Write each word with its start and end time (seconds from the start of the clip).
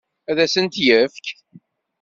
Ad 0.29 0.37
asen-t-yefk? 0.45 1.25